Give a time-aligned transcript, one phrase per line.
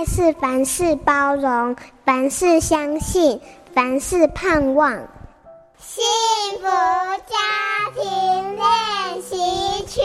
[0.00, 1.76] 爱是凡事包容，
[2.06, 3.38] 凡事相信，
[3.74, 4.90] 凡事盼望。
[5.76, 6.02] 幸
[6.58, 6.64] 福
[7.28, 7.36] 家
[7.94, 9.36] 庭练习
[9.86, 10.00] 曲。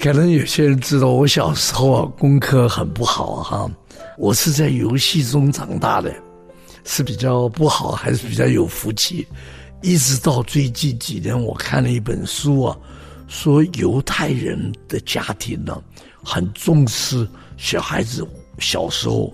[0.00, 3.70] 可能有些人知道，我小时候啊，功课很不好哈。
[4.16, 6.10] 我是在游戏中长大的，
[6.84, 9.28] 是比较不好，还是比较有福气？
[9.82, 12.74] 一直到最近几年，我看了一本书啊，
[13.32, 15.82] 说犹太人的家庭呢，
[16.22, 18.24] 很重视小孩子
[18.58, 19.32] 小时候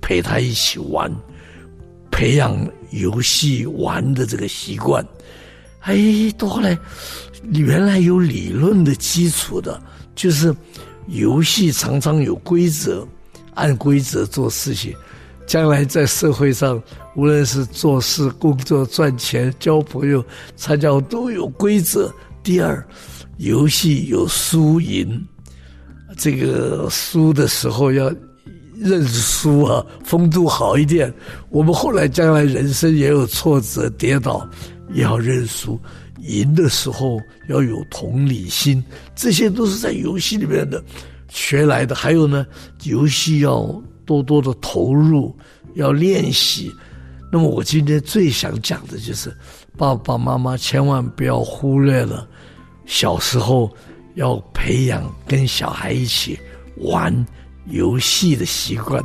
[0.00, 1.12] 陪他一起玩，
[2.12, 2.56] 培养
[2.92, 5.04] 游戏玩的这个习惯。
[5.80, 5.98] 哎，
[6.38, 6.78] 到后来
[7.52, 9.82] 原来有理论的基础的，
[10.14, 10.54] 就是
[11.08, 13.04] 游戏常常有规则，
[13.54, 14.94] 按规则做事情。
[15.44, 16.80] 将来在社会上，
[17.16, 20.24] 无论是做事、工作、赚钱、交朋友、
[20.54, 22.14] 参加都有规则。
[22.42, 22.86] 第二，
[23.38, 25.26] 游戏有输赢，
[26.16, 28.12] 这个输的时候要
[28.74, 31.12] 认输啊，风度好一点。
[31.50, 34.48] 我们后来将来人生也有挫折、跌倒，
[34.92, 35.78] 也要认输。
[36.20, 38.82] 赢的时候要有同理心，
[39.14, 40.82] 这些都是在游戏里面的
[41.28, 41.94] 学来的。
[41.94, 42.46] 还有呢，
[42.84, 43.82] 游戏要。
[44.06, 45.32] 多多的投入，
[45.74, 46.68] 要练习。
[47.32, 49.32] 那么我今天最想讲的就是，
[49.76, 52.28] 爸爸妈妈千万不要忽略了
[52.86, 53.72] 小时候
[54.14, 56.38] 要培养跟小孩一起
[56.76, 57.24] 玩
[57.66, 59.00] 游戏的习惯。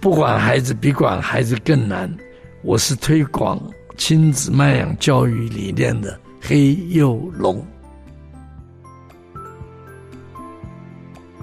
[0.00, 2.14] 不管孩子比管孩子更难，
[2.62, 3.60] 我是推广
[3.96, 6.18] 亲子慢养教育理念的。
[6.40, 7.66] 黑幼龙，